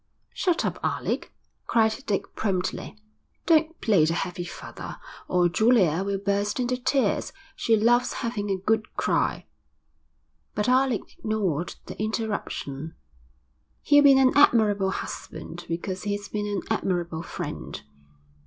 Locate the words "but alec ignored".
10.55-11.75